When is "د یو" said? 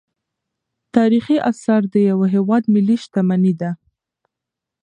1.93-2.19